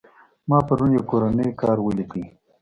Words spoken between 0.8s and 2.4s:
يو کورنى کار وليکى.